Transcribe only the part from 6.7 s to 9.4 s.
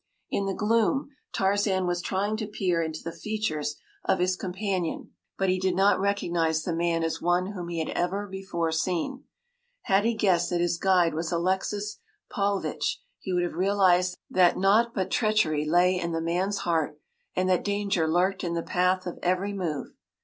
man as one whom he had ever before seen.